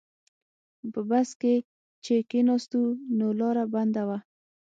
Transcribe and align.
په 0.93 1.01
بس 1.09 1.29
کې 1.41 1.55
چې 2.03 2.15
کیناستو 2.29 2.81
نو 3.17 3.27
لاره 3.39 3.63
بنده 3.73 4.03
وه. 4.07 4.17